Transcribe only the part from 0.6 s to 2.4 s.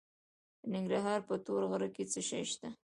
د ننګرهار په تور غره کې څه